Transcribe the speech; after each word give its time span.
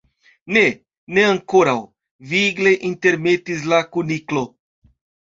"Ne, 0.55 0.61
ne 1.17 1.25
ankoraŭ," 1.33 1.75
vigle 2.31 2.71
intermetis 2.89 3.67
la 3.75 3.81
Kuniklo. 3.97 4.43